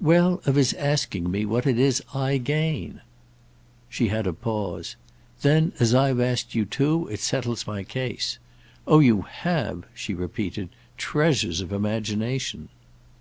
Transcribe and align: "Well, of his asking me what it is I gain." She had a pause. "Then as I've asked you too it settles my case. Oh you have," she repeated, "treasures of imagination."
"Well, 0.00 0.40
of 0.46 0.54
his 0.54 0.74
asking 0.74 1.28
me 1.28 1.44
what 1.44 1.66
it 1.66 1.76
is 1.76 2.00
I 2.14 2.38
gain." 2.38 3.00
She 3.88 4.06
had 4.06 4.28
a 4.28 4.32
pause. 4.32 4.94
"Then 5.40 5.72
as 5.80 5.92
I've 5.92 6.20
asked 6.20 6.54
you 6.54 6.64
too 6.64 7.08
it 7.10 7.18
settles 7.18 7.66
my 7.66 7.82
case. 7.82 8.38
Oh 8.86 9.00
you 9.00 9.22
have," 9.22 9.82
she 9.92 10.14
repeated, 10.14 10.68
"treasures 10.96 11.60
of 11.60 11.72
imagination." 11.72 12.68